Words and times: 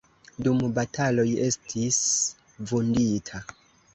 Dum 0.45 0.61
bataloj 0.77 1.25
estis 1.49 1.99
vundita. 2.71 3.45